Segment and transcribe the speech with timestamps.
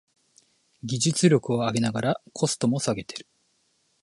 [0.83, 3.27] 技術力を上げながらコストも下げてる